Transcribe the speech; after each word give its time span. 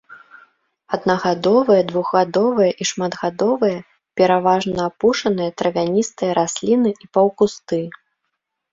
Аднагадовыя, 0.97 1.81
двухгадовыя 1.91 2.71
і 2.81 2.89
шматгадовыя, 2.93 3.77
пераважна 4.23 4.79
апушаныя 4.93 5.49
травяністыя 5.63 6.31
расліны 6.43 6.89
і 7.03 7.17
паўкусты. 7.17 7.79